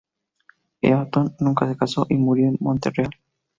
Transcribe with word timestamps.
Eaton 0.81 1.35
nunca 1.41 1.67
se 1.69 1.77
casó 1.77 2.07
y 2.09 2.15
murió 2.17 2.47
en 2.49 2.57
Montreal. 2.59 3.11